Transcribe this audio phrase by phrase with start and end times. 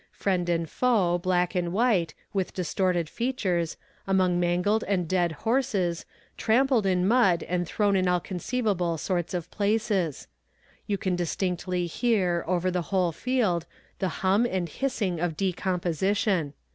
[0.11, 3.77] friend and foe, black and white, with distorted features,
[4.07, 6.05] among mangled and dead horses,
[6.37, 10.27] trampled in mud, and thrown in all conceivable sorts of places.
[10.87, 13.67] You can distinctly hear, over the whole field,
[13.99, 16.55] the hum and hissing of decomposition.